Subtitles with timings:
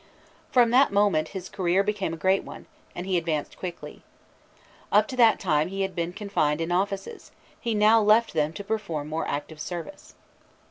[0.51, 2.65] From that moment his career became a great one,
[2.95, 4.01] and he advanced quickly.
[4.91, 8.63] Up to that time he had been confined in offices; he now left them to
[8.63, 10.15] perform more active service.